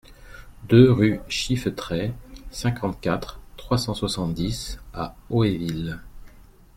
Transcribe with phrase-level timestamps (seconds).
[0.63, 2.15] deux rue Chiffetraie,
[2.49, 5.99] cinquante-quatre, trois cent soixante-dix à Hoéville